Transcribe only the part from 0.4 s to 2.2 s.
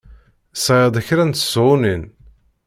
Sɣiɣ-d kra n tesɣunin.